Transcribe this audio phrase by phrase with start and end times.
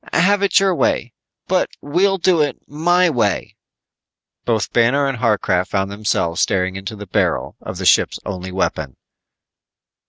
[0.13, 1.13] Have it your way,
[1.47, 3.55] but we'll do it my way."
[4.45, 8.97] Both Banner and Harcraft found themselves staring into the barrel of the ship's only weapon.